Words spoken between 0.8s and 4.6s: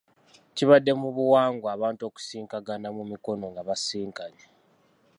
mu buwangwa abantu okusikangana mu mikono nga basisinkanye.